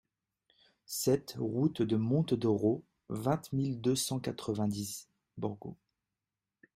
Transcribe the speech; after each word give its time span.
sept 0.87 1.35
route 1.37 1.83
du 1.83 1.95
Monte 1.95 2.33
d'Oro, 2.33 2.83
vingt 3.09 3.53
mille 3.53 3.79
deux 3.79 3.95
cent 3.95 4.19
quatre-vingt-dix 4.19 5.07
Borgo 5.37 5.77